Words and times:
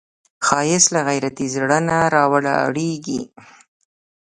ښایست 0.45 0.89
له 0.95 1.01
غیرتي 1.07 1.45
زړه 1.55 1.77
نه 1.87 1.97
راولاړیږي 2.15 3.21